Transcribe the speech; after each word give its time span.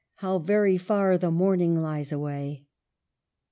how 0.15 0.39
very 0.39 0.79
far 0.79 1.15
The 1.15 1.29
morning 1.29 1.79
lies 1.79 2.11
away." 2.11 2.65